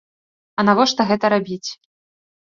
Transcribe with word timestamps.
А 0.61 0.63
навошта 0.69 1.05
гэта 1.09 1.25
рабіць? 1.33 1.69